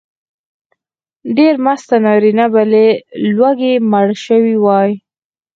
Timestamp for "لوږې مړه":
3.37-4.15